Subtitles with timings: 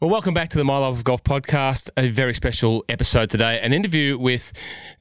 [0.00, 1.90] Well, welcome back to the My Love of Golf podcast.
[1.96, 3.58] A very special episode today.
[3.60, 4.52] An interview with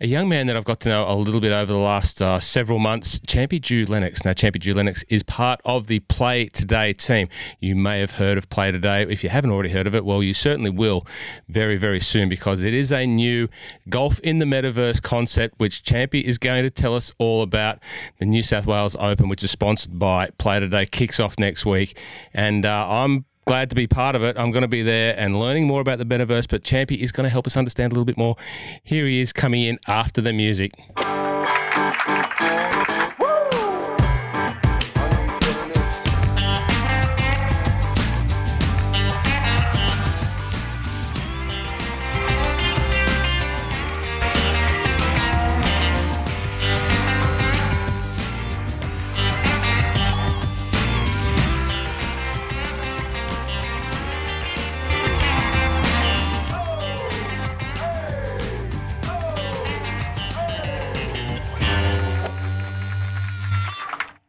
[0.01, 2.39] a young man that I've got to know a little bit over the last uh,
[2.39, 4.25] several months, Champbe Joo-Lennox.
[4.25, 7.29] Now, Champbe Joo-Lennox is part of the Play Today team.
[7.59, 9.03] You may have heard of Play Today.
[9.03, 11.05] If you haven't already heard of it, well, you certainly will
[11.47, 13.49] very, very soon because it is a new
[13.89, 17.77] golf in the metaverse concept, which Champbe is going to tell us all about.
[18.17, 21.99] The New South Wales Open, which is sponsored by Play Today, kicks off next week.
[22.33, 24.37] And uh, I'm glad to be part of it.
[24.37, 27.23] I'm going to be there and learning more about the metaverse, but Champbe is going
[27.23, 28.35] to help us understand a little bit more.
[28.83, 30.73] Here he is coming in after the music.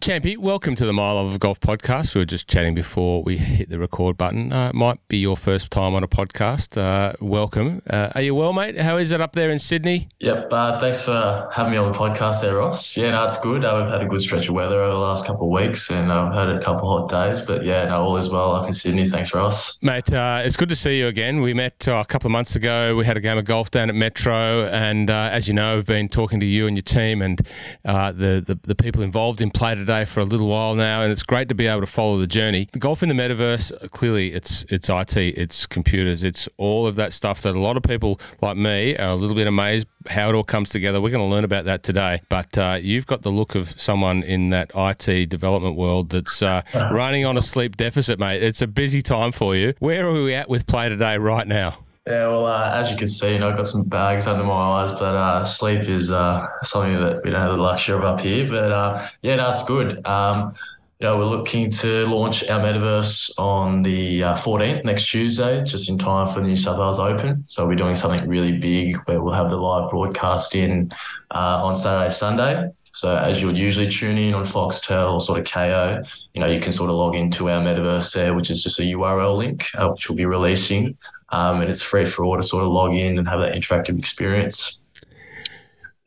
[0.01, 2.15] Champbe, welcome to the My Love of Golf podcast.
[2.15, 4.53] We were just chatting before we hit the record button.
[4.53, 6.81] Uh, it might be your first time on a podcast.
[6.81, 7.83] Uh, welcome.
[7.91, 8.79] Uh, are you well, mate?
[8.79, 10.09] How is it up there in Sydney?
[10.21, 10.53] Yep.
[10.53, 12.97] Uh, thanks for having me on the podcast there, Ross.
[12.97, 13.65] Yeah, no, it's good.
[13.65, 16.13] Uh, we've had a good stretch of weather over the last couple of weeks and
[16.13, 17.41] I've had a couple of hot days.
[17.41, 19.09] But yeah, no, all is well up in Sydney.
[19.09, 19.83] Thanks, Ross.
[19.83, 21.41] Mate, uh, it's good to see you again.
[21.41, 22.95] We met a couple of months ago.
[22.95, 24.67] We had a game of golf down at Metro.
[24.67, 27.41] And as you know, I've been talking to you and your team and
[27.85, 31.23] the, the, the people involved in play today for a little while now, and it's
[31.23, 32.69] great to be able to follow the journey.
[32.79, 37.43] Golf in the metaverse, clearly, it's it's IT, it's computers, it's all of that stuff
[37.43, 40.45] that a lot of people like me are a little bit amazed how it all
[40.45, 41.01] comes together.
[41.01, 42.23] We're going to learn about that today.
[42.29, 46.63] But uh, you've got the look of someone in that IT development world that's uh,
[46.75, 48.43] running on a sleep deficit, mate.
[48.43, 49.75] It's a busy time for you.
[49.79, 51.85] Where are we at with play today right now?
[52.09, 54.55] Yeah, well, uh, as you can see, you know, I've got some bags under my
[54.55, 58.21] eyes, but uh, sleep is uh, something that we don't have the luxury of up
[58.21, 58.49] here.
[58.49, 60.07] But uh, yeah, that's good.
[60.07, 60.55] Um,
[61.01, 65.91] you know, we're looking to launch our metaverse on the 14th, uh, next Tuesday, just
[65.91, 67.45] in time for the New South Wales Open.
[67.47, 70.91] So we're doing something really big where we'll have the live broadcast in
[71.35, 72.71] uh, on Saturday, Sunday.
[72.95, 76.03] So as you'll usually tune in on Foxtel or sort of Kayo,
[76.33, 78.83] you know, you can sort of log into our metaverse there, which is just a
[78.85, 80.97] URL link, which we'll be releasing
[81.31, 83.99] um, and it's free for all to sort of log in and have that interactive
[83.99, 84.83] experience.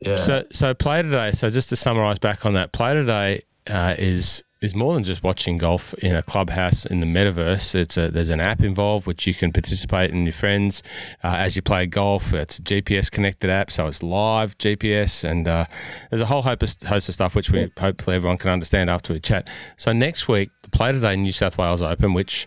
[0.00, 0.16] Yeah.
[0.16, 1.32] So, so play today.
[1.32, 5.24] So, just to summarize back on that, play today uh, is is more than just
[5.24, 7.74] watching golf in a clubhouse in the metaverse.
[7.74, 10.82] It's a, there's an app involved which you can participate in your friends
[11.24, 12.32] uh, as you play golf.
[12.32, 15.66] It's a GPS connected app, so it's live GPS, and uh,
[16.10, 19.48] there's a whole host of stuff which we hopefully everyone can understand after we chat.
[19.76, 22.46] So next week, the Play Today New South Wales Open, which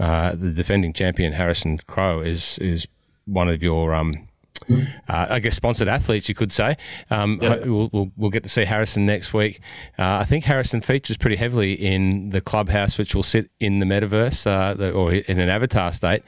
[0.00, 2.88] uh, the defending champion Harrison Crowe is is
[3.26, 4.26] one of your um,
[4.68, 6.76] uh, I guess sponsored athletes, you could say.
[7.10, 7.66] Um, yep.
[7.66, 9.60] we'll, we'll, we'll, get to see Harrison next week.
[9.98, 13.86] Uh, I think Harrison features pretty heavily in the clubhouse, which will sit in the
[13.86, 16.22] metaverse uh, the, or in an avatar state.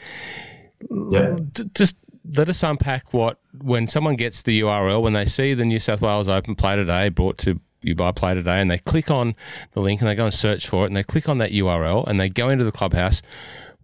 [1.11, 1.37] Yeah.
[1.75, 1.97] just
[2.35, 6.01] let us unpack what when someone gets the URL when they see the New South
[6.01, 9.35] Wales Open Play today brought to you by Play today, and they click on
[9.73, 12.07] the link and they go and search for it, and they click on that URL
[12.07, 13.23] and they go into the clubhouse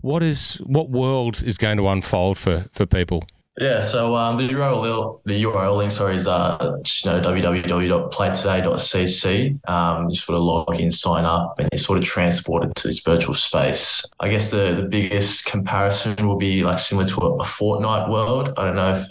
[0.00, 3.25] what is what world is going to unfold for for people?
[3.60, 6.69] Yeah, so um, the URL the URL link sorry is uh you
[7.10, 9.69] know www.playtoday.cc.
[9.69, 13.00] Um, you sort of log in, sign up, and you're sort of transported to this
[13.00, 14.04] virtual space.
[14.20, 18.54] I guess the the biggest comparison will be like similar to a, a Fortnite world.
[18.56, 19.10] I don't know if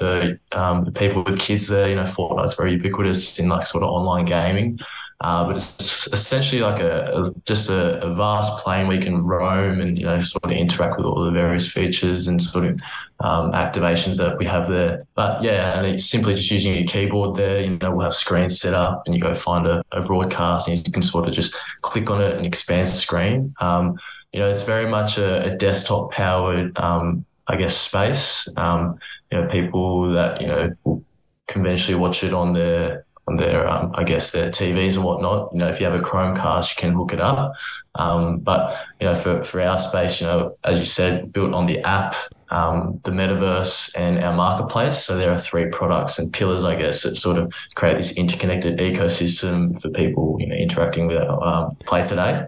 [0.54, 3.90] um, the people with kids there, you know, Fortnite's very ubiquitous in like sort of
[3.90, 4.80] online gaming.
[5.22, 9.24] Uh, but it's essentially like a, a just a, a, vast plane where you can
[9.24, 12.80] roam and you know sort of interact with all the various features and sort of
[13.22, 15.08] um, activations that we have there.
[15.16, 17.62] But yeah, and it's simply just using your keyboard there.
[17.62, 20.86] You know, we'll have screens set up, and you go find a, a broadcast, and
[20.86, 23.56] you can sort of just click on it and expand the screen.
[23.60, 23.98] Um,
[24.34, 28.48] you know, it's very much a, desktop powered, um, I guess, space.
[28.56, 29.00] Um,
[29.32, 31.04] you know, people that you know
[31.48, 35.50] conventionally watch it on their on their, um, I guess, their TVs and whatnot.
[35.54, 37.54] You know, if you have a Chromecast, you can hook it up.
[37.96, 41.66] Um, but you know, for for our space, you know, as you said, built on
[41.66, 42.16] the app,
[42.50, 45.04] um, the metaverse, and our marketplace.
[45.04, 48.80] So there are three products and pillars, I guess, that sort of create this interconnected
[48.80, 52.46] ecosystem for people, you know, interacting with our um, play today.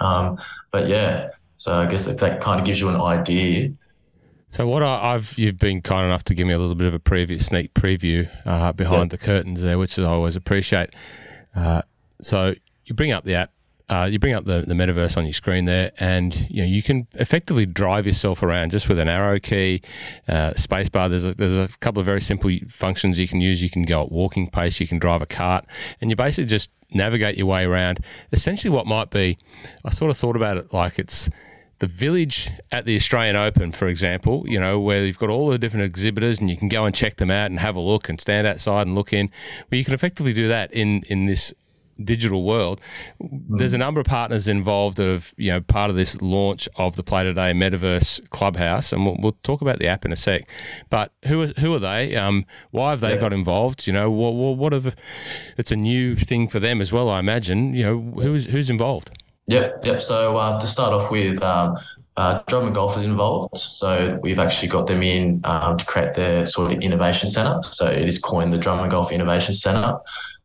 [0.00, 0.38] Um,
[0.72, 3.70] but yeah, so I guess if that kind of gives you an idea
[4.50, 6.94] so what I, have you've been kind enough to give me a little bit of
[6.94, 10.90] a preview, sneak preview uh, behind the curtains there, which I always appreciate.
[11.54, 11.82] Uh,
[12.20, 12.54] so
[12.84, 13.52] you bring up the app.
[13.88, 16.82] uh, you bring up the, the metaverse on your screen there, and you know you
[16.82, 19.82] can effectively drive yourself around just with an arrow key,
[20.28, 21.08] uh, spacebar.
[21.08, 23.62] There's a, there's a couple of very simple functions you can use.
[23.62, 24.80] You can go at walking pace.
[24.80, 25.64] You can drive a cart,
[26.00, 28.04] and you basically just navigate your way around.
[28.32, 29.38] Essentially, what might be,
[29.84, 31.28] I sort of thought about it like it's
[31.80, 35.58] the village at the Australian Open, for example, you know, where you've got all the
[35.58, 38.20] different exhibitors and you can go and check them out and have a look and
[38.20, 39.30] stand outside and look in.
[39.70, 41.52] Well, you can effectively do that in in this
[42.02, 42.80] digital world.
[43.20, 43.80] There's a mm.
[43.80, 47.24] number of partners involved that have, you know, part of this launch of the Play
[47.24, 50.42] Today Metaverse Clubhouse, and we'll, we'll talk about the app in a sec.
[50.90, 52.14] But who are who are they?
[52.14, 53.20] Um, why have they yeah.
[53.20, 53.86] got involved?
[53.86, 54.94] You know, what, what have?
[55.56, 57.74] It's a new thing for them as well, I imagine.
[57.74, 59.10] You know, who's who's involved?
[59.50, 60.00] Yep, yep.
[60.00, 61.76] So uh, to start off with, um,
[62.16, 63.58] uh, Drummond Golf is involved.
[63.58, 67.60] So we've actually got them in um, to create their sort of innovation center.
[67.72, 69.98] So it is coined the Drummond Golf Innovation Center.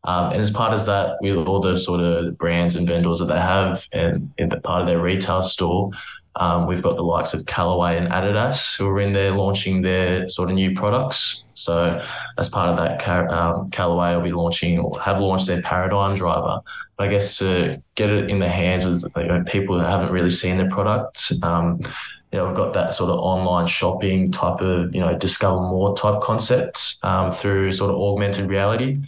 [0.05, 3.25] Um, and as part of that, with all the sort of brands and vendors that
[3.25, 5.91] they have and in the part of their retail store,
[6.37, 10.27] um, we've got the likes of Callaway and Adidas who are in there launching their
[10.27, 11.45] sort of new products.
[11.53, 12.03] So
[12.37, 16.59] as part of that, um, Callaway will be launching or have launched their Paradigm driver.
[16.97, 20.11] But I guess to get it in the hands of you know, people that haven't
[20.11, 21.79] really seen the product, um,
[22.31, 25.95] you know, we've got that sort of online shopping type of, you know, discover more
[25.95, 28.99] type concepts um, through sort of augmented reality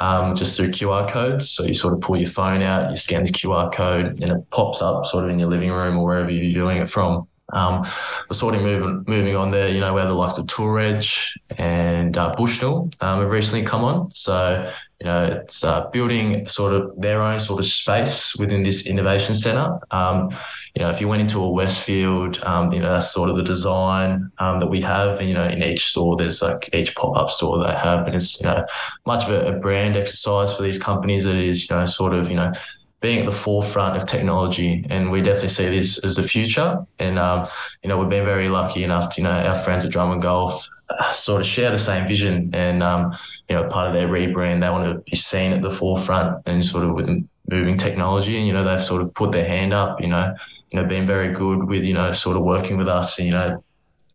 [0.00, 1.50] um, just through QR codes.
[1.50, 4.50] So you sort of pull your phone out, you scan the QR code, and it
[4.50, 7.26] pops up sort of in your living room or wherever you're viewing it from.
[7.52, 7.86] Um,
[8.28, 9.68] we're moving moving on there.
[9.68, 13.84] You know, where the likes of Tour Edge and uh, Bushnell um, have recently come
[13.84, 14.10] on.
[14.14, 14.70] So
[15.00, 19.34] you know, it's uh, building sort of their own sort of space within this innovation
[19.34, 19.78] center.
[19.90, 20.36] Um,
[20.76, 23.42] you know, if you went into a Westfield, um, you know, that's sort of the
[23.42, 25.20] design um, that we have.
[25.20, 28.06] And, you know, in each store, there's like each pop up store that I have,
[28.06, 28.62] and it's you know
[29.06, 31.24] much of a, a brand exercise for these companies.
[31.24, 32.52] That is, you know, sort of you know
[33.00, 36.84] being at the forefront of technology, and we definitely see this as the future.
[36.98, 37.48] And um,
[37.82, 40.68] you know, we've been very lucky enough to you know our friends at Drummond Golf
[40.90, 43.16] uh, sort of share the same vision, and um,
[43.48, 46.64] you know, part of their rebrand, they want to be seen at the forefront and
[46.64, 47.08] sort of with
[47.50, 48.36] moving technology.
[48.36, 50.00] And you know, they've sort of put their hand up.
[50.00, 50.34] You know,
[50.70, 53.32] you know, been very good with you know, sort of working with us, and you
[53.32, 53.62] know.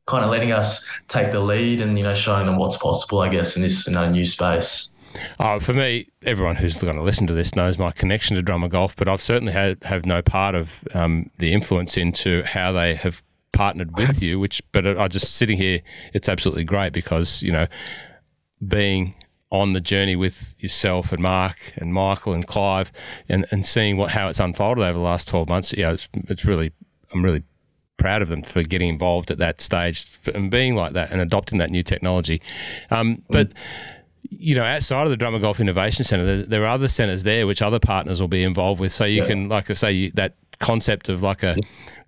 [0.07, 3.29] Kind of letting us take the lead and you know showing them what's possible, I
[3.29, 4.91] guess, in this you know, new space.
[5.39, 8.71] Oh, for me, everyone who's going to listen to this knows my connection to Drummond
[8.71, 12.95] Golf, but I've certainly had have no part of um, the influence into how they
[12.95, 14.39] have partnered with you.
[14.39, 15.81] Which, but I just sitting here,
[16.13, 17.67] it's absolutely great because you know,
[18.65, 19.15] being
[19.51, 22.91] on the journey with yourself and Mark and Michael and Clive,
[23.29, 25.73] and, and seeing what how it's unfolded over the last twelve months.
[25.73, 26.71] Yeah, it's it's really
[27.13, 27.43] I'm really
[27.97, 31.59] proud of them for getting involved at that stage and being like that and adopting
[31.59, 32.41] that new technology.
[32.89, 33.57] Um, but mm
[34.29, 37.45] you know, outside of the Drummond Golf Innovation Centre, there, there, are other centres there
[37.45, 38.93] which other partners will be involved with.
[38.93, 39.27] So you yeah.
[39.27, 41.57] can, like I say, that concept of like a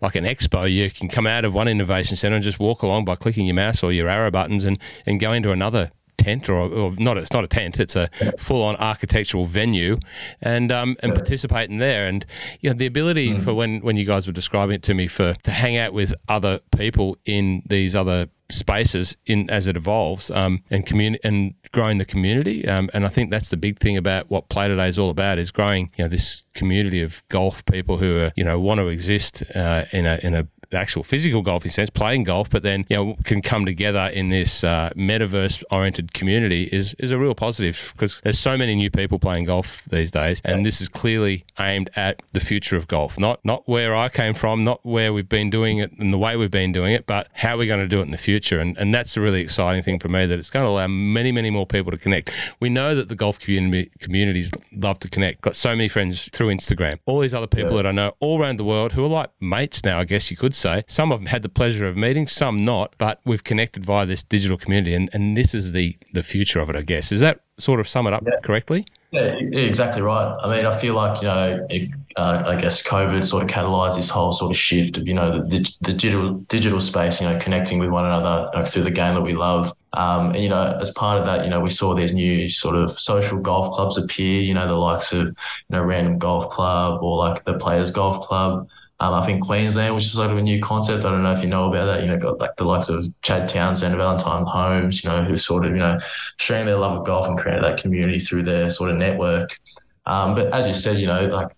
[0.02, 3.06] like an expo, you can come out of one innovation centre and just walk along
[3.06, 6.58] by clicking your mouse or your arrow buttons and, and go into another tent or,
[6.58, 9.98] or not it's not a tent it's a full on architectural venue
[10.42, 12.26] and um, and participate in there and
[12.62, 13.44] you know the ability mm.
[13.44, 16.14] for when when you guys were describing it to me for to hang out with
[16.28, 21.98] other people in these other spaces in as it evolves um, and community and growing
[21.98, 25.00] the community um, and I think that's the big thing about what Play Today is
[25.00, 28.60] all about is growing you know this community of golf people who are you know
[28.60, 32.64] want to exist uh, in a in a actual physical golfing sense, playing golf, but
[32.64, 37.20] then you know can come together in this uh, metaverse oriented community is is a
[37.20, 40.90] real positive because there's so many new people playing golf these days, and this is
[40.90, 45.14] clearly aimed at the future of golf, not not where I came from, not where
[45.14, 47.80] we've been doing it and the way we've been doing it, but how we're going
[47.80, 50.26] to do it in the future, and and that's a really exciting thing for me
[50.26, 52.32] that it's going to allow many many more people to connect.
[52.60, 55.42] We know that the golf community communities love to connect.
[55.42, 57.84] Got so many friends through Instagram, all these other people yeah.
[57.84, 60.38] that I know all around the world who are like mates now, I guess you
[60.38, 60.84] could say.
[60.88, 64.24] Some of them had the pleasure of meeting, some not, but we've connected via this
[64.24, 67.12] digital community, and, and this is the the future of it, I guess.
[67.12, 68.40] Is that sort of sum it up yeah.
[68.44, 68.86] correctly?
[69.12, 70.36] Yeah, exactly right.
[70.42, 73.96] I mean, I feel like you know, it, uh, I guess COVID sort of catalyzed
[73.96, 77.30] this whole sort of shift of you know the, the, the digital digital space, you
[77.30, 79.72] know, connecting with one another you know, through the game that we love.
[79.94, 82.76] Um, and you know, as part of that, you know, we saw these new sort
[82.76, 84.42] of social golf clubs appear.
[84.42, 85.36] You know, the likes of you
[85.70, 88.68] know Random Golf Club or like the Players Golf Club
[89.04, 91.04] um, up in Queensland, which is sort of a new concept.
[91.04, 92.02] I don't know if you know about that.
[92.02, 95.66] You know, got like the likes of Chad Townsend, Valentine Holmes, you know, who sort
[95.66, 96.00] of, you know,
[96.38, 99.60] sharing their love of golf and created that community through their sort of network.
[100.06, 101.50] Um, but as you said, you know, like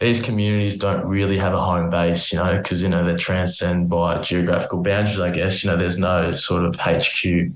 [0.00, 3.88] these communities don't really have a home base, you know, because, you know, they're transcended
[3.88, 5.62] by geographical boundaries, I guess.
[5.62, 7.24] You know, there's no sort of HQ.
[7.24, 7.54] And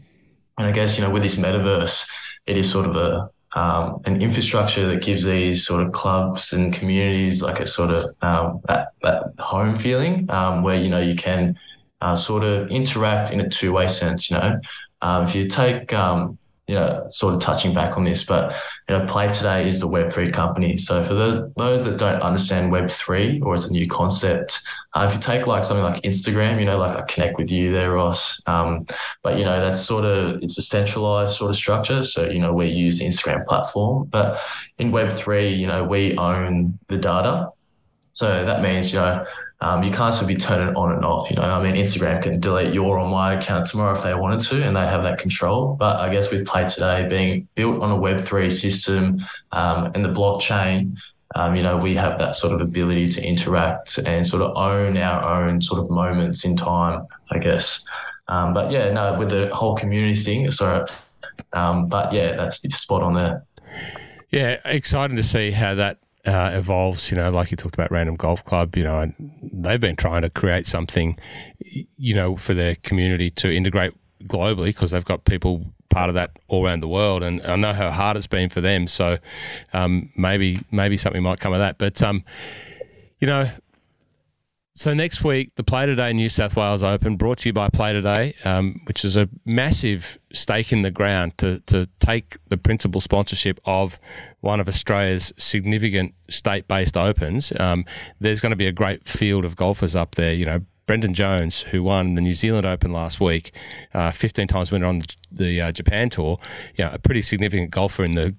[0.56, 2.08] I guess, you know, with this metaverse,
[2.46, 6.73] it is sort of a um, an infrastructure that gives these sort of clubs and
[6.73, 11.14] communities like a sort of um, that, that home feeling um, where you know you
[11.14, 11.59] can
[12.00, 14.30] uh, sort of interact in a two way sense.
[14.30, 14.61] You know,
[15.02, 18.54] um, if you take um, you know, sort of touching back on this, but
[18.88, 20.76] you know, Play Today is the Web3 company.
[20.76, 24.60] So for those those that don't understand Web3 or it's a new concept,
[24.94, 27.72] uh, if you take like something like Instagram, you know, like I connect with you
[27.72, 28.40] there, Ross.
[28.46, 28.86] Um,
[29.22, 32.02] but you know, that's sort of it's a centralized sort of structure.
[32.02, 34.40] So you know, we use the Instagram platform, but
[34.78, 37.50] in Web3, you know, we own the data.
[38.14, 39.24] So that means you know
[39.62, 41.31] um, you can't sort of be turning on and off.
[41.31, 44.40] You know, I mean, Instagram can delete your or my account tomorrow if they wanted
[44.49, 45.76] to, and they have that control.
[45.78, 50.04] But I guess with Play Today being built on a Web three system um, and
[50.04, 50.97] the blockchain,
[51.37, 54.97] um, you know, we have that sort of ability to interact and sort of own
[54.97, 57.85] our own sort of moments in time, I guess.
[58.26, 60.87] Um, but yeah, no, with the whole community thing, so.
[61.54, 63.45] Um, but yeah, that's the spot on there.
[64.31, 68.16] Yeah, exciting to see how that uh, evolves, you know, like you talked about Random
[68.16, 69.14] Golf Club, you know, and
[69.52, 71.18] they've been trying to create something,
[71.58, 73.92] you know, for their community to integrate
[74.24, 77.72] globally because they've got people part of that all around the world, and I know
[77.72, 78.86] how hard it's been for them.
[78.86, 79.18] So
[79.72, 81.78] um, maybe maybe something might come of that.
[81.78, 82.24] But um,
[83.20, 83.50] you know,
[84.74, 87.92] so next week, the Play Today New South Wales Open, brought to you by Play
[87.92, 93.00] Today, um, which is a massive stake in the ground to to take the principal
[93.00, 93.98] sponsorship of
[94.40, 97.52] one of Australia's significant state-based opens.
[97.60, 97.84] Um,
[98.18, 100.32] there's going to be a great field of golfers up there.
[100.32, 100.60] You know,
[100.92, 103.52] Brendan Jones, who won the New Zealand Open last week,
[103.94, 106.38] uh, 15 times winner on the, the uh, Japan Tour,
[106.76, 108.34] you know, a pretty significant golfer in the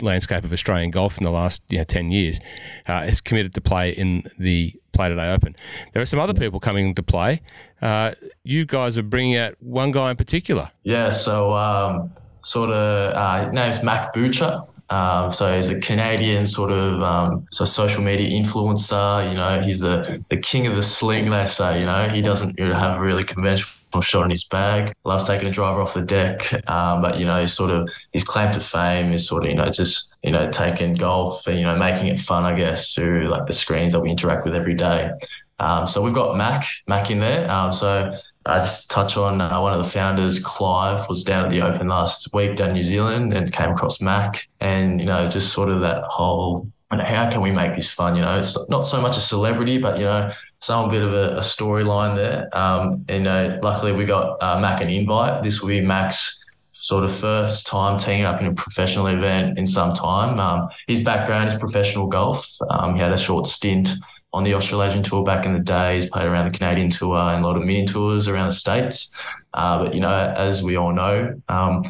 [0.00, 2.40] landscape of Australian golf in the last you know, 10 years,
[2.88, 5.54] uh, is committed to play in the Play Today Open.
[5.92, 7.40] There are some other people coming to play.
[7.80, 10.72] Uh, you guys are bringing out one guy in particular.
[10.82, 12.10] Yeah, so um,
[12.42, 14.60] sort of, uh, his name's Mac Boucher.
[14.92, 19.26] Um, so he's a Canadian sort of um, so social media influencer.
[19.26, 21.30] You know, he's the the king of the sling.
[21.30, 21.80] They say.
[21.80, 24.92] You know, he doesn't have a really conventional shot in his bag.
[25.04, 26.52] Loves taking a driver off the deck.
[26.68, 29.56] Um, but you know, he's sort of his claim to fame is sort of you
[29.56, 32.44] know just you know taking golf and you know making it fun.
[32.44, 35.10] I guess through like the screens that we interact with every day.
[35.58, 37.50] Um, so we've got Mac Mac in there.
[37.50, 41.50] Um, so I just touch on uh, one of the founders, Clive, was down at
[41.50, 45.28] the Open last week down in New Zealand and came across Mac, and you know
[45.28, 46.70] just sort of that whole.
[46.90, 48.16] And how can we make this fun?
[48.16, 50.30] You know, it's not so much a celebrity, but you know,
[50.60, 52.56] some bit of a, a storyline there.
[52.56, 55.42] Um, and uh, luckily we got uh, Mac an invite.
[55.42, 59.66] This will be Mac's sort of first time teaming up in a professional event in
[59.66, 60.38] some time.
[60.38, 62.58] Um, his background is professional golf.
[62.68, 63.90] Um, he had a short stint
[64.32, 67.46] on the Australasian tour back in the days, played around the Canadian tour and a
[67.46, 69.14] lot of mini tours around the states.
[69.54, 71.84] Uh, but you know, as we all know, um,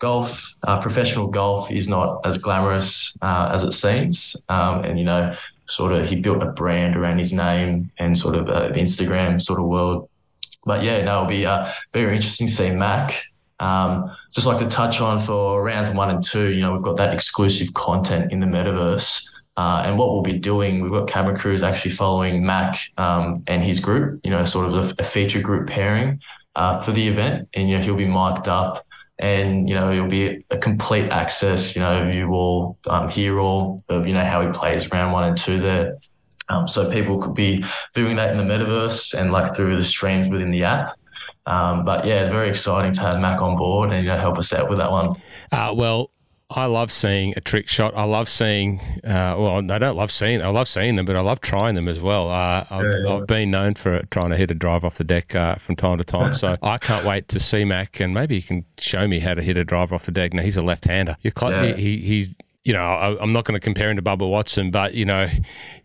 [0.00, 4.36] golf, uh, professional golf, is not as glamorous uh, as it seems.
[4.48, 5.36] Um, and you know,
[5.66, 9.40] sort of, he built a brand around his name and sort of uh, the Instagram
[9.40, 10.08] sort of world.
[10.64, 13.22] But yeah, no, it'll be uh, very interesting to see Mac.
[13.60, 16.96] Um, just like to touch on for rounds one and two, you know, we've got
[16.96, 19.28] that exclusive content in the metaverse.
[19.56, 23.62] Uh, and what we'll be doing, we've got camera crews actually following Mac um, and
[23.62, 26.20] his group, you know, sort of a, a feature group pairing
[26.56, 27.48] uh, for the event.
[27.54, 28.84] And, you know, he'll be mic'd up
[29.18, 33.84] and, you know, it'll be a complete access, you know, view all, um, hear all
[33.88, 35.98] of, you know, how he plays round one and two there.
[36.48, 40.28] Um, so people could be viewing that in the metaverse and like through the streams
[40.28, 40.98] within the app.
[41.46, 44.52] Um, but yeah, very exciting to have Mac on board and you know help us
[44.52, 45.14] out with that one.
[45.52, 46.10] Uh, well,
[46.50, 47.94] I love seeing a trick shot.
[47.96, 48.80] I love seeing.
[49.02, 50.42] Uh, well, I don't love seeing.
[50.42, 52.30] I love seeing them, but I love trying them as well.
[52.30, 53.16] Uh, I've, yeah, yeah.
[53.16, 55.98] I've, been known for trying to hit a drive off the deck uh, from time
[55.98, 56.34] to time.
[56.44, 59.42] So I can't wait to see Mac, and maybe he can show me how to
[59.42, 60.34] hit a drive off the deck.
[60.34, 61.16] Now he's a left-hander.
[61.36, 61.74] Cl- yeah.
[61.74, 64.70] he, he, he you know, I, am not going to compare him to Bubba Watson,
[64.70, 65.28] but you know,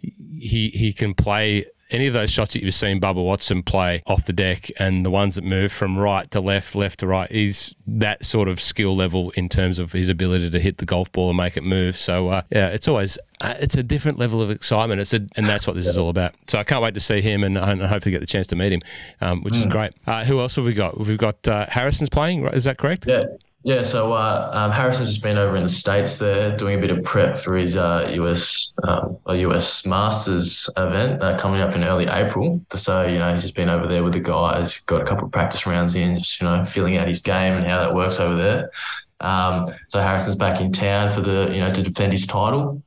[0.01, 4.25] he he can play any of those shots that you've seen Bubba Watson play off
[4.25, 7.75] the deck and the ones that move from right to left, left to right, is
[7.88, 11.29] that sort of skill level in terms of his ability to hit the golf ball
[11.29, 11.98] and make it move.
[11.98, 15.01] So uh, yeah, it's always uh, it's a different level of excitement.
[15.01, 16.34] It's a, and that's what this is all about.
[16.48, 18.72] So I can't wait to see him and, and hopefully get the chance to meet
[18.72, 18.81] him,
[19.22, 19.60] um, which mm.
[19.60, 19.93] is great.
[20.05, 21.00] Uh, who else have we got?
[21.00, 22.46] We've got uh, Harrison's playing.
[22.48, 23.05] Is that correct?
[23.08, 23.24] Yeah.
[23.63, 26.91] Yeah, so uh, um, Harrison's just been over in the states there doing a bit
[26.91, 32.07] of prep for his uh, US um, US Masters event uh, coming up in early
[32.07, 32.61] April.
[32.75, 35.33] So you know he's just been over there with the guys, got a couple of
[35.33, 38.37] practice rounds in, just you know feeling out his game and how that works over
[38.37, 38.71] there.
[39.19, 42.81] Um, so Harrison's back in town for the you know to defend his title.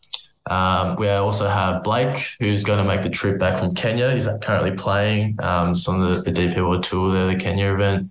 [0.46, 4.12] Um, we also have Blake, who's going to make the trip back from Kenya.
[4.12, 8.10] He's currently playing um, some of the, the DP World Tour there, the Kenya event.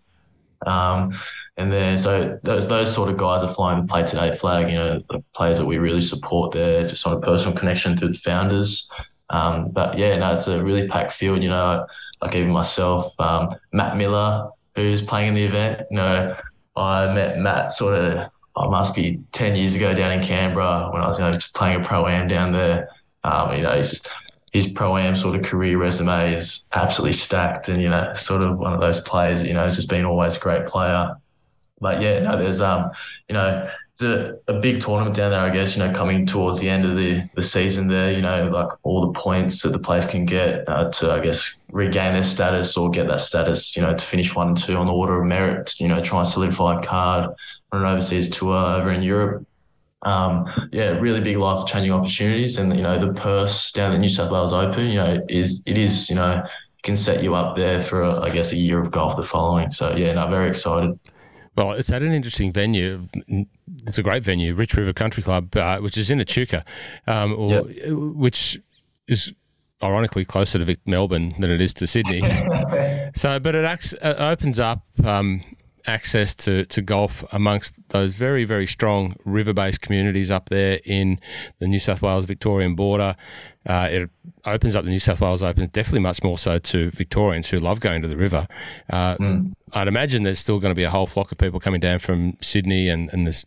[0.65, 1.19] Um,
[1.58, 4.75] And then, so those, those sort of guys are flying the play today flag, you
[4.75, 8.17] know, the players that we really support there, just on a personal connection through the
[8.17, 8.89] founders.
[9.29, 11.86] Um, but yeah, no, it's a really packed field, you know,
[12.22, 16.36] like even myself, um, Matt Miller, who's playing in the event, you know,
[16.75, 21.01] I met Matt sort of, I must be 10 years ago down in Canberra when
[21.01, 22.89] I was, you know, playing a pro am down there.
[23.24, 23.81] Um, you know,
[24.51, 28.58] his pro am sort of career resume is absolutely stacked and, you know, sort of
[28.58, 31.15] one of those players, you know, has just been always a great player.
[31.81, 32.91] But yeah, no, there's, um,
[33.27, 36.59] you know, it's a, a big tournament down there, I guess, you know, coming towards
[36.59, 39.79] the end of the, the season there, you know, like all the points that the
[39.79, 43.81] players can get uh, to, I guess, regain their status or get that status, you
[43.81, 46.27] know, to finish one and two on the order of merit, you know, try and
[46.27, 47.31] solidify a card
[47.71, 49.45] on an overseas tour over in Europe
[50.03, 52.57] um, yeah, really big life changing opportunities.
[52.57, 55.77] And, you know, the purse down at New South Wales Open, you know, is, it
[55.77, 56.43] is, you know,
[56.83, 59.71] can set you up there for, a, I guess, a year of golf the following.
[59.71, 61.00] So, yeah, no, very excited.
[61.55, 63.08] Well, it's at an interesting venue.
[63.86, 66.63] It's a great venue, Rich River Country Club, uh, which is in Echuca,
[67.08, 67.89] um, or, yep.
[67.91, 68.60] which
[69.08, 69.34] is
[69.84, 72.22] ironically closer to Melbourne than it is to Sydney.
[73.15, 75.43] so, but it, acts, it opens up um,
[75.86, 81.20] access to, to golf amongst those very, very strong river based communities up there in
[81.60, 83.15] the New South Wales Victorian border.
[83.65, 84.09] Uh, it
[84.45, 87.79] opens up the New South Wales Open, definitely much more so to Victorians who love
[87.79, 88.47] going to the river.
[88.89, 89.53] Uh, mm.
[89.73, 92.37] I'd imagine there's still going to be a whole flock of people coming down from
[92.41, 93.45] Sydney and, and there's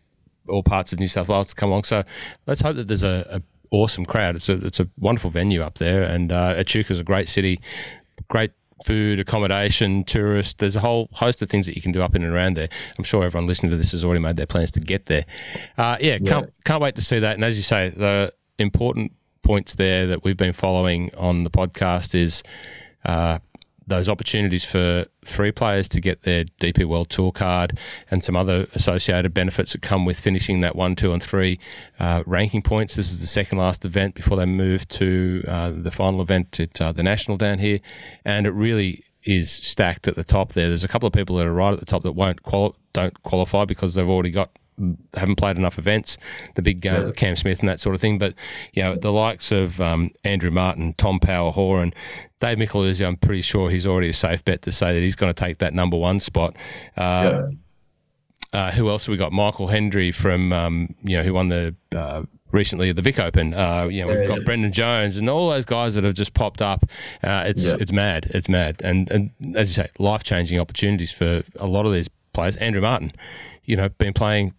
[0.49, 1.85] all parts of New South Wales to come along.
[1.85, 2.05] So
[2.47, 3.43] let's hope that there's a, a
[3.75, 4.37] awesome crowd.
[4.37, 7.61] It's a, it's a wonderful venue up there, and uh, Echuca's a great city,
[8.29, 8.53] great
[8.85, 10.55] food, accommodation, tourists.
[10.55, 12.69] There's a whole host of things that you can do up in and around there.
[12.99, 15.25] I'm sure everyone listening to this has already made their plans to get there.
[15.79, 17.35] Uh, yeah, yeah, can't can't wait to see that.
[17.35, 19.13] And as you say, the important
[19.45, 22.43] points there that we've been following on the podcast is
[23.05, 23.39] uh,
[23.87, 27.79] those opportunities for three players to get their DP World Tour card
[28.11, 31.61] and some other associated benefits that come with finishing that one, two, and three
[31.99, 32.97] uh, ranking points.
[32.97, 36.81] This is the second last event before they move to uh, the final event at
[36.81, 37.81] uh, the National down here,
[38.25, 40.69] and it really is stacked at the top there.
[40.69, 43.23] There's a couple of people that are right at the top that won't quali- don't
[43.23, 44.51] qualify because they've already got
[45.15, 46.19] haven't played enough events,
[46.55, 47.13] the big uh, yeah.
[47.13, 48.19] Cam Smith and that sort of thing.
[48.19, 48.35] But
[48.73, 51.95] you know, the likes of um, Andrew Martin, Tom Power Horan,
[52.41, 55.33] Dave Micheluzzi, I'm pretty sure he's already a safe bet to say that he's going
[55.33, 56.57] to take that number one spot.
[56.97, 57.47] Uh, yeah.
[58.53, 59.33] Uh, who else have we got?
[59.33, 62.23] Michael Hendry from um, you know who won the uh,
[62.53, 63.53] recently the Vic Open.
[63.53, 64.45] Uh, you know we've got yeah.
[64.45, 66.85] Brendan Jones and all those guys that have just popped up.
[67.23, 67.75] Uh, it's yeah.
[67.81, 71.85] it's mad, it's mad, and and as you say, life changing opportunities for a lot
[71.85, 72.57] of these players.
[72.59, 73.13] Andrew Martin,
[73.65, 74.55] you know, been playing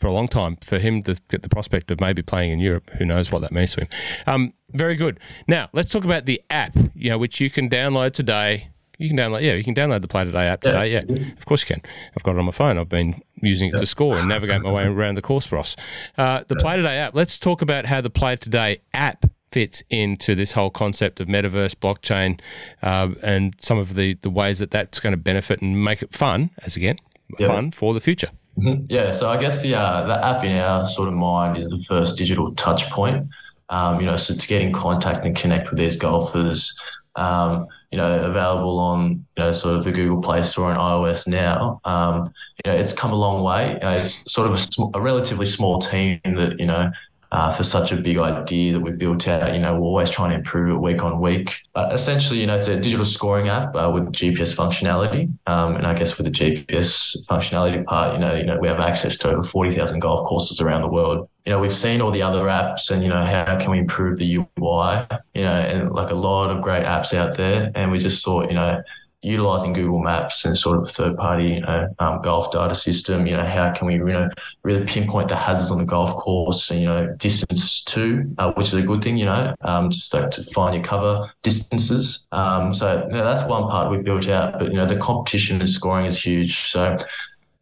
[0.00, 0.56] for a long time.
[0.56, 3.52] For him to get the prospect of maybe playing in Europe, who knows what that
[3.52, 3.88] means to him.
[4.26, 5.20] Um, very good.
[5.46, 6.76] Now let's talk about the app.
[6.94, 8.68] You know, which you can download today.
[8.98, 10.92] You can download, yeah, you can download the Play Today app today.
[10.92, 11.32] Yeah, yeah.
[11.32, 11.82] of course you can.
[12.14, 12.76] I've got it on my phone.
[12.76, 15.74] I've been using it to score and navigate my way around the course for us.
[16.18, 17.14] Uh, the Play Today app.
[17.14, 21.74] Let's talk about how the Play Today app fits into this whole concept of metaverse,
[21.74, 22.40] blockchain,
[22.82, 26.12] uh, and some of the the ways that that's going to benefit and make it
[26.12, 26.98] fun, as again,
[27.38, 28.28] fun for the future.
[28.60, 28.84] Mm-hmm.
[28.88, 31.82] Yeah, so I guess the uh, the app in our sort of mind is the
[31.88, 33.26] first digital touch point.
[33.70, 36.78] Um, you know, so to get in contact and connect with these golfers,
[37.16, 41.26] um, you know, available on you know sort of the Google Play Store and iOS
[41.26, 41.80] now.
[41.84, 42.32] Um,
[42.64, 43.80] you know, it's come a long way.
[43.80, 46.90] Uh, it's sort of a, sm- a relatively small team that you know
[47.32, 49.54] uh, for such a big idea that we built out.
[49.54, 51.54] You know, we're always trying to improve it week on week.
[51.74, 55.32] But essentially, you know, it's a digital scoring app uh, with GPS functionality.
[55.46, 58.80] Um, and I guess with the GPS functionality part, you know, you know, we have
[58.80, 61.28] access to over forty thousand golf courses around the world.
[61.46, 64.18] You know, we've seen all the other apps, and you know, how can we improve
[64.18, 65.06] the UI?
[65.34, 68.48] You know, and like a lot of great apps out there, and we just thought,
[68.48, 68.82] you know
[69.22, 73.36] utilizing Google Maps and sort of third party you know, um, golf data system, you
[73.36, 74.28] know, how can we, you know,
[74.62, 78.68] really pinpoint the hazards on the golf course and, you know, distance to, uh, which
[78.68, 82.26] is a good thing, you know, um, just like to find your cover distances.
[82.32, 85.60] Um, so you know, that's one part we built out, but, you know, the competition
[85.60, 86.70] and scoring is huge.
[86.70, 86.98] So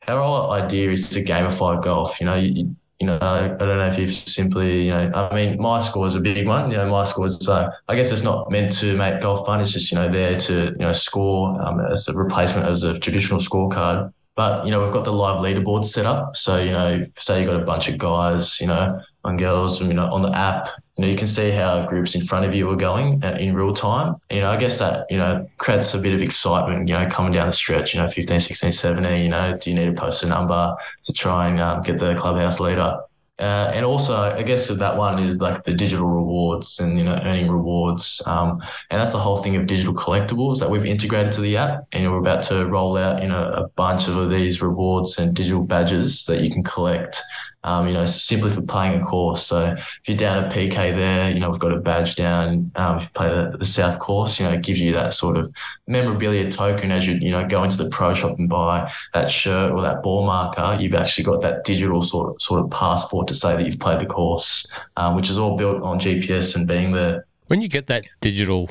[0.07, 3.97] our idea is to gamify golf, you know, you, you know, I don't know if
[3.97, 6.71] you've simply, you know, I mean, my score is a big one.
[6.71, 9.61] You know, my score is, uh, I guess it's not meant to make golf fun.
[9.61, 12.99] It's just, you know, there to, you know, score um, as a replacement as a
[12.99, 14.13] traditional scorecard.
[14.35, 16.37] But, you know, we've got the live leaderboard set up.
[16.37, 19.95] So, you know, say you've got a bunch of guys, you know, and girls, you
[19.95, 22.69] know, on the app, you know, you can see how groups in front of you
[22.71, 24.17] are going in real time.
[24.31, 27.33] You know, I guess that, you know, creates a bit of excitement, you know, coming
[27.33, 30.23] down the stretch, you know, 15, 16, 17, you know, do you need to post
[30.25, 32.99] a number to try and um, get the clubhouse leader?
[33.39, 37.21] Uh, and also, I guess that one is like the digital rewards and you know
[37.23, 38.61] earning rewards, um,
[38.91, 41.87] and that's the whole thing of digital collectibles that we've integrated to the app.
[41.93, 45.63] And we're about to roll out you know a bunch of these rewards and digital
[45.63, 47.23] badges that you can collect
[47.65, 49.47] um, you know, simply for playing a course.
[49.47, 52.71] So if you're down at PK there, you know, we've got a badge down.
[52.77, 55.37] Um, if you play the, the South course, you know, it gives you that sort
[55.37, 55.53] of
[55.87, 59.73] memorabilia token as you, you know, go into the pro shop and buy that shirt
[59.73, 60.79] or that ball marker.
[60.81, 64.01] You've actually got that digital sort of, sort of passport to say that you've played
[64.01, 64.67] the course,
[64.97, 67.27] um, which is all built on GPS and being there.
[67.49, 68.71] When you get that digital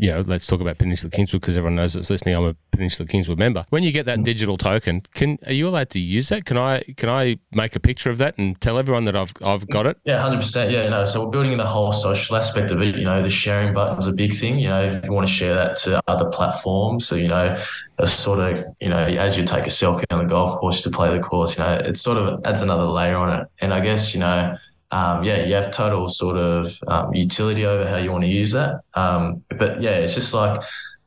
[0.00, 2.34] you know, let's talk about Peninsula Kingswood because everyone knows that's listening.
[2.34, 3.66] I'm a Peninsula Kingswood member.
[3.68, 6.46] When you get that digital token, can are you allowed to use that?
[6.46, 9.68] Can I can I make a picture of that and tell everyone that I've I've
[9.68, 9.98] got it?
[10.04, 10.70] Yeah, hundred percent.
[10.70, 11.04] Yeah, no.
[11.04, 12.96] So we're building in the whole social aspect of it.
[12.96, 14.58] You know, the sharing button is a big thing.
[14.58, 17.62] You know, if you want to share that to other platforms, so you know,
[18.06, 21.14] sort of you know, as you take a selfie on the golf course to play
[21.14, 23.48] the course, you know, it sort of adds another layer on it.
[23.60, 24.56] And I guess you know
[24.92, 28.52] um, yeah, you have total sort of um, utility over how you want to use
[28.52, 28.80] that.
[28.94, 30.60] Um, but yeah, it's just like,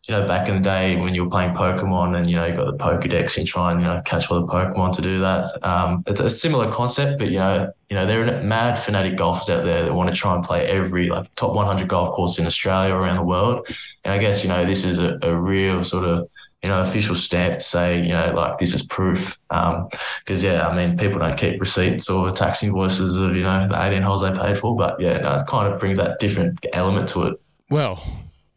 [0.07, 2.55] you know, back in the day when you were playing Pokemon and, you know, you
[2.55, 5.65] got the Pokedex and try and, you know, catch all the Pokemon to do that.
[5.65, 9.49] Um, it's a similar concept, but, you know, you know, there are mad fanatic golfers
[9.49, 12.45] out there that want to try and play every like top 100 golf course in
[12.45, 13.65] Australia or around the world.
[14.03, 16.29] And I guess, you know, this is a, a real sort of,
[16.63, 19.37] you know, official stamp to say, you know, like this is proof.
[19.49, 23.67] Because, um, yeah, I mean, people don't keep receipts or tax invoices of, you know,
[23.67, 24.75] the 18 holes they paid for.
[24.75, 27.41] But, yeah, no, it kind of brings that different element to it.
[27.69, 28.01] Well,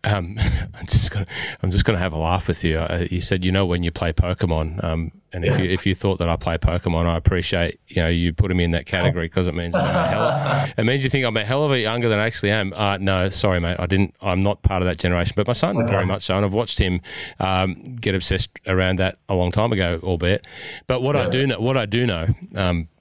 [0.07, 0.39] um,
[0.75, 1.27] I'm just gonna
[1.63, 2.79] I'm just gonna have a laugh with you.
[2.79, 5.65] Uh, you said you know when you play Pokemon, um, and if yeah.
[5.65, 8.65] you if you thought that I play Pokemon, I appreciate you know you putting me
[8.65, 11.37] in that category because it means I'm a hell of, it means you think I'm
[11.37, 12.73] a hell of a younger than I actually am.
[12.73, 14.15] Uh, no, sorry, mate, I didn't.
[14.23, 15.91] I'm not part of that generation, but my son okay.
[15.91, 17.01] very much so, and I've watched him
[17.41, 20.47] um, get obsessed around that a long time ago, albeit.
[20.87, 21.27] But what yeah.
[21.27, 22.29] I do know, what I do know.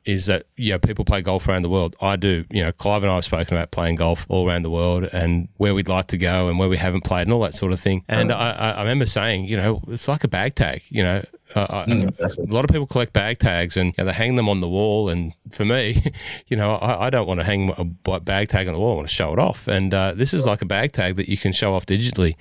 [0.05, 1.95] Is that yeah, people play golf around the world.
[1.99, 2.45] I do.
[2.51, 5.47] You know, Clive and I have spoken about playing golf all around the world and
[5.57, 7.79] where we'd like to go and where we haven't played and all that sort of
[7.79, 8.03] thing.
[8.07, 10.83] And I, I remember saying, you know, it's like a bag tag.
[10.89, 11.23] You know,
[11.55, 14.49] uh, mm, a lot of people collect bag tags and you know, they hang them
[14.49, 15.09] on the wall.
[15.09, 16.11] And for me,
[16.47, 18.93] you know, I, I, don't want to hang a bag tag on the wall.
[18.93, 19.67] I want to show it off.
[19.67, 22.35] And uh, this is like a bag tag that you can show off digitally.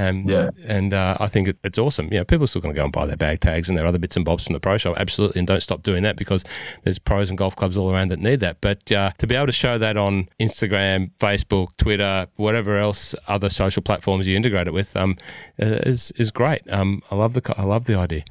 [0.00, 0.50] Um, yeah.
[0.64, 2.08] And uh, I think it, it's awesome.
[2.10, 3.98] Yeah, people are still going to go and buy their bag tags and their other
[3.98, 4.96] bits and bobs from the pro shop.
[4.96, 5.40] Absolutely.
[5.40, 6.44] And don't stop doing that because
[6.84, 8.60] there's pros and golf clubs all around that need that.
[8.60, 13.50] But uh, to be able to show that on Instagram, Facebook, Twitter, whatever else other
[13.50, 15.18] social platforms you integrate it with um,
[15.58, 16.62] is, is great.
[16.70, 18.24] Um, I love the I love the idea.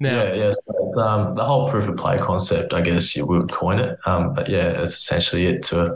[0.00, 2.72] Now, yeah, yeah, so it's um, the whole proof of play concept.
[2.72, 5.94] I guess you would coin it, um, but yeah, that's essentially it to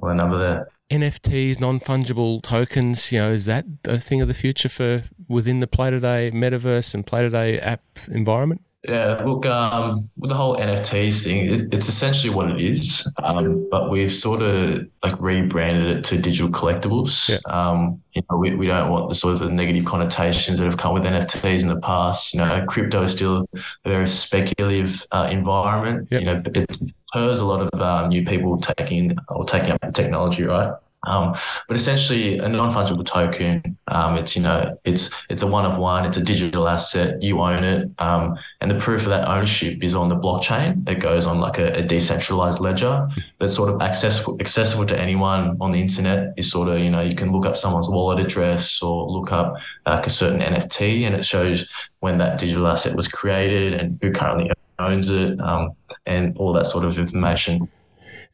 [0.00, 0.68] a number there.
[0.90, 5.60] NFTs, non fungible tokens, you know, is that a thing of the future for within
[5.60, 8.60] the Play Today metaverse and Play Today app environment?
[8.86, 13.66] Yeah, look, um, with the whole NFTs thing, it, it's essentially what it is, um,
[13.70, 17.30] but we've sort of like rebranded it to digital collectibles.
[17.30, 17.38] Yeah.
[17.46, 20.76] Um, you know, we, we don't want the sort of the negative connotations that have
[20.76, 22.34] come with NFTs in the past.
[22.34, 26.08] You know, crypto is still a very speculative uh, environment.
[26.10, 26.20] Yep.
[26.20, 26.70] You know, it
[27.14, 30.74] spurs a lot of uh, new people taking or taking up the technology, right?
[31.06, 31.36] Um,
[31.68, 36.06] but essentially, a non-fungible token, um, it's you know, it's it's a one of one.
[36.06, 37.22] It's a digital asset.
[37.22, 40.88] You own it, um, and the proof of that ownership is on the blockchain.
[40.88, 43.06] It goes on like a, a, decentralized ledger
[43.38, 46.32] that's sort of accessible accessible to anyone on the internet.
[46.38, 49.56] Is sort of you know, you can look up someone's wallet address or look up
[49.86, 51.68] like a certain NFT, and it shows
[52.00, 55.72] when that digital asset was created and who currently owns it, um,
[56.06, 57.68] and all that sort of information.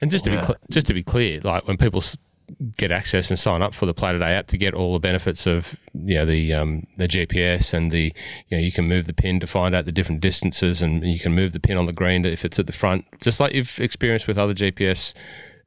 [0.00, 0.40] And just to yeah.
[0.40, 2.02] be cl- just to be clear, like when people
[2.76, 5.46] get access and sign up for the Play Today app to get all the benefits
[5.46, 8.12] of you know the um, the GPS and the
[8.48, 11.18] you know you can move the pin to find out the different distances and you
[11.18, 13.78] can move the pin on the green if it's at the front, just like you've
[13.78, 15.14] experienced with other GPS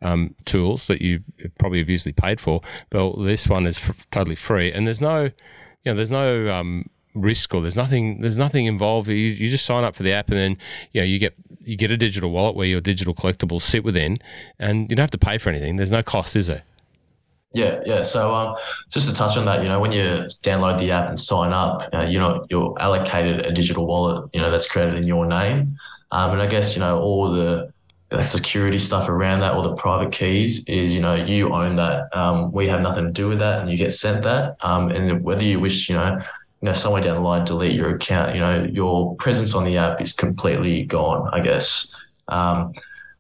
[0.02, 1.22] um, tools that you
[1.60, 2.62] probably have usually paid for.
[2.90, 5.32] But this one is f- totally free, and there's no you
[5.86, 9.08] know there's no um, risk or there's nothing there's nothing involved.
[9.08, 10.58] You, you just sign up for the app and then
[10.92, 14.20] you know you get you get a digital wallet where your digital collectibles sit within,
[14.60, 15.78] and you don't have to pay for anything.
[15.78, 16.64] There's no cost, is there?
[17.54, 18.02] Yeah, yeah.
[18.02, 18.56] So um,
[18.90, 21.88] just to touch on that, you know, when you download the app and sign up,
[22.10, 25.78] you know, you're allocated a digital wallet, you know, that's created in your name.
[26.12, 27.72] Um, and I guess, you know, all the
[28.26, 32.16] security stuff around that, all the private keys is, you know, you own that.
[32.16, 34.56] Um, we have nothing to do with that and you get sent that.
[34.62, 36.20] Um, and whether you wish, you know,
[36.64, 39.78] you know, somewhere down the line, delete your account, you know, your presence on the
[39.78, 41.94] app is completely gone, I guess.
[42.30, 42.72] Um,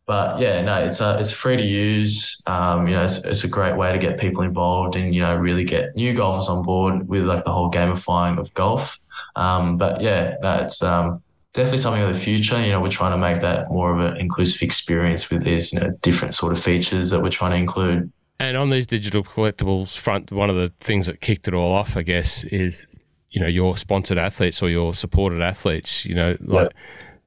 [0.05, 2.41] but yeah, no, it's uh, it's free to use.
[2.47, 5.35] Um, you know, it's, it's a great way to get people involved and you know
[5.35, 8.97] really get new golfers on board with like the whole gamifying of golf.
[9.35, 12.61] Um, but yeah, no, it's um, definitely something of the future.
[12.63, 15.81] You know, we're trying to make that more of an inclusive experience with these, you
[15.81, 18.09] know, different sort of features that we're trying to include.
[18.39, 21.97] And on these digital collectibles front, one of the things that kicked it all off,
[21.97, 22.87] I guess, is
[23.33, 26.05] you know your sponsored athletes or your supported athletes.
[26.05, 26.73] You know, like yep.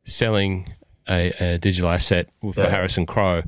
[0.05, 0.73] selling
[1.09, 2.71] a, a, digital asset for yep.
[2.71, 3.43] Harrison Crowe,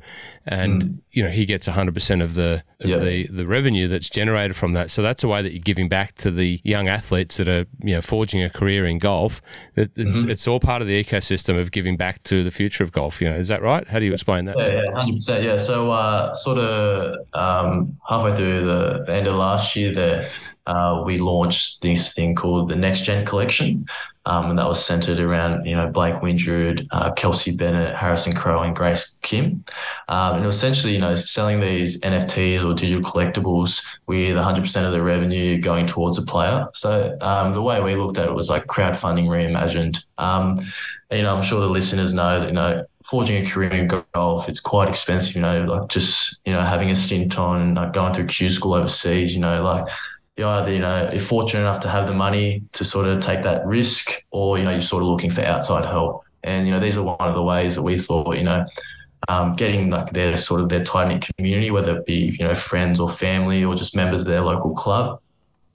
[0.49, 0.99] and mm.
[1.13, 3.03] you know he gets 100% of the of yep.
[3.03, 4.91] the the revenue that's generated from that.
[4.91, 7.95] So that's a way that you're giving back to the young athletes that are you
[7.95, 9.43] know forging a career in golf.
[9.77, 10.31] It's, mm-hmm.
[10.31, 13.21] it's all part of the ecosystem of giving back to the future of golf.
[13.21, 13.87] You know, is that right?
[13.87, 14.57] How do you explain that?
[14.59, 15.45] Yeah, yeah, hundred percent.
[15.45, 15.59] Yeah.
[15.59, 20.31] So uh, sort of um, halfway through the, the, end of last year, there
[20.67, 23.87] uh, we launched this thing called the Next Gen Collection.
[24.29, 28.63] Um, and that was centered around, you know, Blake Windred, uh, Kelsey Bennett, Harrison Crowe,
[28.63, 29.65] and Grace Kim.
[30.09, 35.01] Um, and essentially, you know, selling these NFTs or digital collectibles with 100% of the
[35.01, 36.69] revenue going towards a player.
[36.75, 40.05] So um, the way we looked at it was like crowdfunding reimagined.
[40.19, 40.61] Um,
[41.11, 44.47] you know, I'm sure the listeners know that, you know, forging a career in golf,
[44.47, 48.15] it's quite expensive, you know, like just, you know, having a stint on, like going
[48.15, 49.87] a Q school overseas, you know, like
[50.39, 53.43] you either, you know, you're fortunate enough to have the money to sort of take
[53.43, 56.25] that risk, or, you know, you're sort of looking for outside help.
[56.45, 58.65] And, you know, these are one of the ways that we thought, you know,
[59.29, 62.55] um, getting like their sort of their tight knit community, whether it be, you know,
[62.55, 65.21] friends or family or just members of their local club,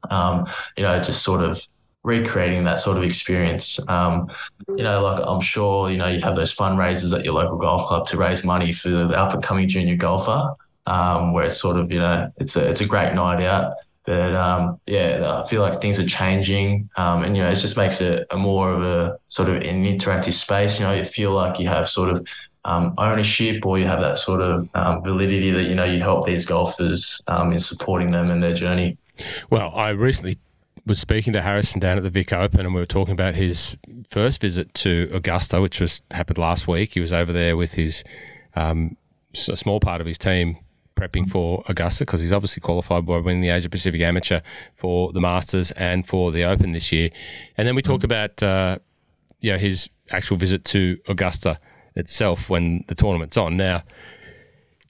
[0.10, 0.48] um,
[0.78, 1.62] you know, just sort of
[2.04, 3.80] recreating that sort of experience.
[3.90, 4.32] Um,
[4.70, 7.88] you know, like I'm sure, you know, you have those fundraisers at your local golf
[7.88, 10.54] club to raise money for the up and coming junior golfer,
[10.86, 13.74] um, where it's sort of, you know, it's a, it's a great night out.
[14.06, 17.78] But um, yeah, I feel like things are changing, um, and you know, it just
[17.78, 20.80] makes it a more of a sort of an interactive space.
[20.80, 22.28] You know, you feel like you have sort of
[22.66, 26.28] um, ownership, or you have that sort of um, validity that you know you help
[26.28, 28.98] these golfers um, in supporting them in their journey.
[29.50, 30.38] Well, I recently
[30.86, 33.78] was speaking to Harrison down at the Vic Open, and we were talking about his
[34.10, 36.94] first visit to Augusta, which was happened last week.
[36.94, 38.04] He was over there with his
[38.56, 38.98] um,
[39.50, 40.58] a small part of his team
[40.96, 44.42] prepping for Augusta because he's obviously qualified by winning the Asia Pacific Amateur
[44.78, 47.10] for the Masters and for the Open this year.
[47.58, 48.80] And then we talked about uh,
[49.40, 51.60] you know his actual visit to Augusta
[51.96, 53.58] itself when the tournament's on.
[53.58, 53.84] Now,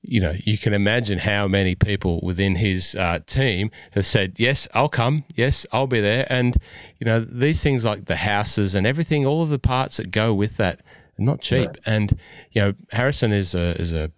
[0.02, 4.68] you know, you can imagine how many people within his uh, team have said, "Yes,
[4.74, 5.24] I'll come.
[5.36, 6.58] Yes, I'll be there." And
[7.00, 10.34] you know, these things like the houses and everything, all of the parts that go
[10.34, 10.80] with that,
[11.18, 11.70] are not cheap.
[11.86, 12.20] And
[12.52, 14.12] you know, Harrison is a is a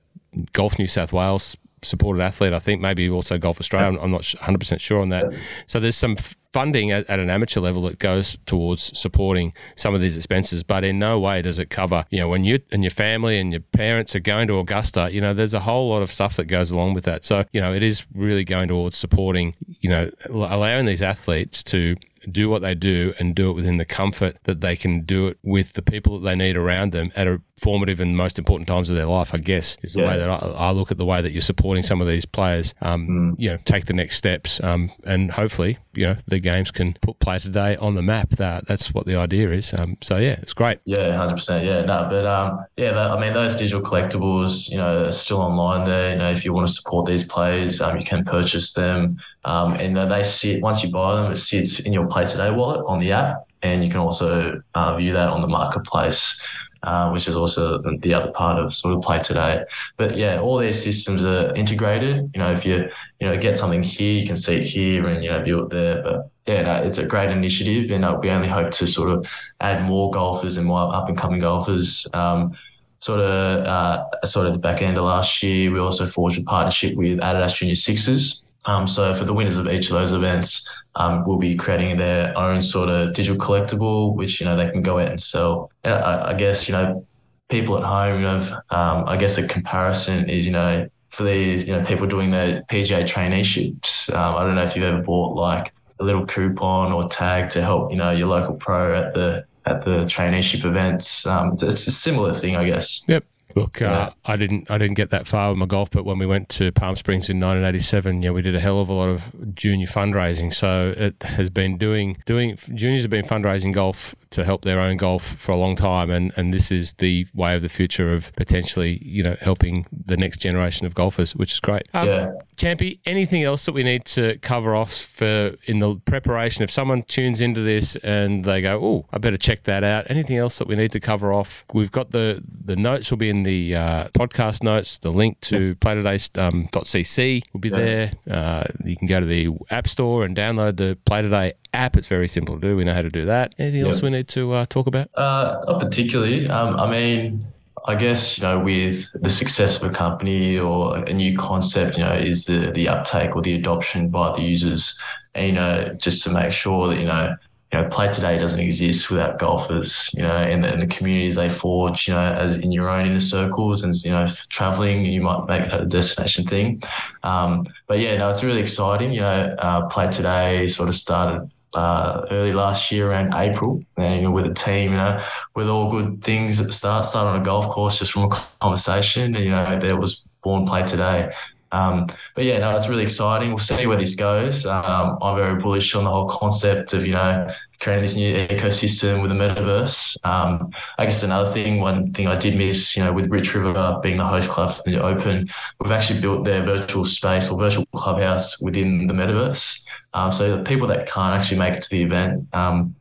[0.54, 2.54] Golf New South Wales supported athlete.
[2.54, 4.00] I think maybe also Golf Australia.
[4.00, 5.26] I'm not 100% sure on that.
[5.67, 6.17] So there's some
[6.56, 10.86] funding at, at, an amateur level that goes towards supporting some of these expenses, but
[10.86, 13.60] in no way does it cover, you know, when you and your family and your
[13.60, 16.71] parents are going to Augusta, you know, there's a whole lot of stuff that goes
[16.71, 17.26] along with that.
[17.26, 21.98] So, you know, it is really going towards supporting, you know, allowing these athletes to
[22.32, 25.38] do what they do and do it within the comfort that they can do it
[25.43, 28.89] with the people that they need around them at a formative and most important times
[28.89, 30.08] of their life, I guess, is the yeah.
[30.08, 32.74] way that I, I, look at the way that you're supporting some of these players,
[32.82, 33.36] um, mm.
[33.38, 34.62] you know, take the next steps.
[34.62, 38.32] Um, and hopefully, you know, the games can put play today on the map.
[38.32, 39.74] That That's what the idea is.
[39.74, 40.80] Um, so, yeah, it's great.
[40.86, 41.65] Yeah, 100%.
[41.65, 45.88] Yeah, no, but um, yeah, I mean, those digital collectibles, you know, are still online
[45.88, 46.12] there.
[46.12, 49.18] You know, if you want to support these players, um, you can purchase them.
[49.46, 52.84] Um, and they sit, once you buy them, it sits in your Play Today wallet
[52.88, 53.48] on the app.
[53.62, 56.39] And you can also uh, view that on the marketplace
[56.86, 59.63] uh, which is also the other part of sort of play today.
[59.98, 62.32] But yeah, all these systems are integrated.
[62.34, 65.24] You know, if you you know get something here, you can see it here, and
[65.24, 66.04] you know view it there.
[66.04, 69.28] But yeah, no, it's a great initiative, and uh, we only hope to sort of
[69.60, 72.08] add more golfers and more up and coming golfers.
[72.13, 72.56] Um,
[73.00, 76.43] sort of uh, sort of the back end of last year, we also forged a
[76.43, 78.43] partnership with Adidas Junior Sixes.
[78.65, 82.38] Um, so for the winners of each of those events, um, will be creating their
[82.38, 85.72] own sort of digital collectible, which you know they can go out and sell.
[85.84, 87.06] And I, I guess you know
[87.50, 91.66] people at home, you know, um, I guess a comparison is you know for these
[91.66, 94.14] you know people doing their PGA traineeships.
[94.14, 97.62] Um, I don't know if you've ever bought like a little coupon or tag to
[97.62, 101.26] help you know your local pro at the at the traineeship events.
[101.26, 103.02] Um, it's a similar thing, I guess.
[103.08, 103.26] Yep.
[103.56, 104.00] Look, uh, yeah.
[104.00, 106.50] uh, I didn't I didn't get that far with my golf, but when we went
[106.50, 109.88] to Palm Springs in 1987, yeah, we did a hell of a lot of junior
[109.88, 110.54] fundraising.
[110.54, 114.98] So it has been doing doing juniors have been fundraising golf to help their own
[114.98, 118.36] golf for a long time, and and this is the way of the future of
[118.36, 121.88] potentially you know helping the next generation of golfers, which is great.
[121.94, 122.32] Um, yeah.
[122.58, 126.63] Champbe, anything else that we need to cover off for in the preparation?
[126.63, 130.36] If someone tunes into this and they go, "Oh, I better check that out," anything
[130.36, 131.63] else that we need to cover off?
[131.74, 135.76] We've got the the notes will be in the uh, podcast notes the link to
[135.76, 138.12] playtoday.cc um, will be there.
[138.30, 141.96] Uh, you can go to the App Store and download the Play Today app.
[141.96, 142.76] It's very simple to do.
[142.76, 143.54] We know how to do that.
[143.60, 143.94] Anything yep.
[143.94, 145.10] else we need to uh, talk about?
[145.16, 146.48] Uh, not particularly.
[146.50, 147.46] Um, I mean,
[147.88, 152.04] I guess you know, with the success of a company or a new concept, you
[152.04, 155.00] know, is the the uptake or the adoption by the users,
[155.36, 157.36] and you know, just to make sure that you know
[157.76, 161.50] you know, play today doesn't exist without golfers, you know, and and the communities they
[161.50, 165.46] forge, you know, as in your own inner circles and, you know, traveling, you might
[165.48, 166.82] make that a destination thing.
[167.24, 169.12] Um, but yeah, no, it's really exciting.
[169.12, 174.16] You know, uh, play today sort of started uh, early last year around April, and
[174.16, 175.22] you know, with a team, you know,
[175.56, 178.48] with all good things at the start, started on a golf course just from a
[178.62, 181.30] conversation, and, you know, there was born play today.
[181.72, 183.50] Um, but yeah, no, it's really exciting.
[183.50, 184.66] We'll see where this goes.
[184.66, 189.22] Um, I'm very bullish on the whole concept of, you know, creating this new ecosystem
[189.22, 190.18] with the metaverse.
[190.26, 194.00] Um, I guess another thing, one thing I did miss, you know, with Rich River
[194.02, 197.86] being the host club for the Open, we've actually built their virtual space or virtual
[197.94, 199.86] clubhouse within the metaverse.
[200.14, 202.96] Um, so the people that can't actually make it to the event, um,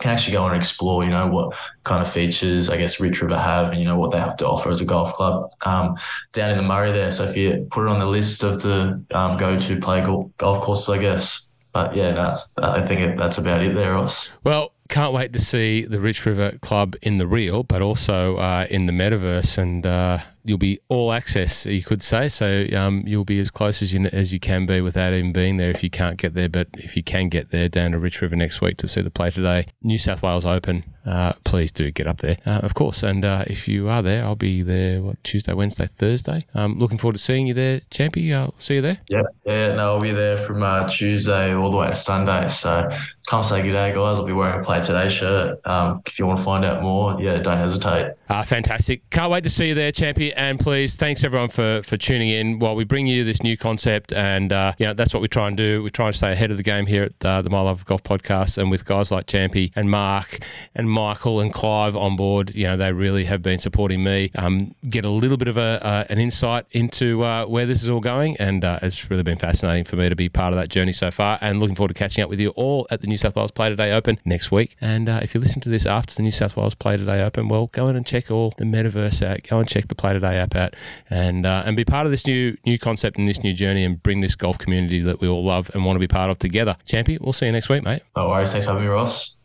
[0.00, 3.36] can actually go and explore, you know, what kind of features I guess Rich River
[3.36, 5.94] have and, you know, what they have to offer as a golf club um,
[6.32, 7.10] down in the Murray there.
[7.10, 10.64] So if you put it on the list of the um, go to play golf
[10.64, 11.49] courses, I guess.
[11.72, 14.28] But yeah, that's I think that's about it there, Ross.
[14.42, 18.66] Well, can't wait to see the Rich River Club in the real, but also uh,
[18.68, 22.28] in the metaverse, and uh, you'll be all access, you could say.
[22.28, 25.56] So um, you'll be as close as you as you can be without even being
[25.56, 26.48] there if you can't get there.
[26.48, 29.10] But if you can get there, down to Rich River next week to see the
[29.10, 30.84] play today, New South Wales Open.
[31.06, 33.02] Uh, please do get up there, uh, of course.
[33.02, 35.02] And uh, if you are there, I'll be there.
[35.02, 36.46] What Tuesday, Wednesday, Thursday.
[36.54, 38.32] Um, looking forward to seeing you there, Champbe.
[38.32, 38.98] I'll see you there.
[39.08, 39.74] Yeah, yeah.
[39.74, 42.48] No, I'll be there from uh, Tuesday all the way to Sunday.
[42.48, 42.90] So
[43.26, 44.18] come say good day, guys.
[44.18, 45.64] I'll be wearing a Play Today shirt.
[45.64, 48.12] Um, if you want to find out more, yeah, don't hesitate.
[48.28, 49.08] Uh, fantastic.
[49.10, 50.29] Can't wait to see you there, Champbe.
[50.36, 54.12] And please, thanks everyone for, for tuning in while we bring you this new concept.
[54.12, 55.82] And, uh, know, that's what we try and do.
[55.82, 57.86] We try and stay ahead of the game here at uh, the My Love of
[57.86, 58.58] Golf podcast.
[58.58, 60.40] And with guys like Champbe and Mark
[60.74, 64.30] and Michael and Clive on board, you know, they really have been supporting me.
[64.34, 68.00] Um, get a little bit of a, an insight into uh, where this is all
[68.00, 68.36] going.
[68.38, 71.10] And uh, it's really been fascinating for me to be part of that journey so
[71.10, 71.38] far.
[71.40, 73.68] And looking forward to catching up with you all at the New South Wales Play
[73.70, 74.76] Today Open next week.
[74.80, 77.48] And uh, if you listen to this after the New South Wales Play Today Open,
[77.48, 79.42] well, go in and check all the metaverse out.
[79.42, 80.74] Go and check the Play Today app out,
[81.08, 84.02] and uh, and be part of this new new concept and this new journey, and
[84.02, 86.76] bring this golf community that we all love and want to be part of together.
[86.86, 88.02] Champbe, we'll see you next week, mate.
[88.16, 88.52] No worries.
[88.52, 89.40] Thanks for having me, Ross.